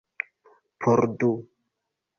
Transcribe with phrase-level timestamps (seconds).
[0.81, 1.31] Por du.